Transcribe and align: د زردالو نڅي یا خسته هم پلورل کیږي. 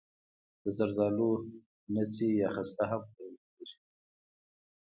د 0.61 0.63
زردالو 0.77 1.31
نڅي 1.93 2.29
یا 2.41 2.49
خسته 2.55 2.83
هم 2.91 3.01
پلورل 3.13 3.37
کیږي. 3.53 3.77